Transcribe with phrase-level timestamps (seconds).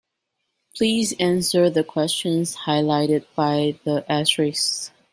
[0.75, 4.91] Please answer the questions highlighted by the asterisk.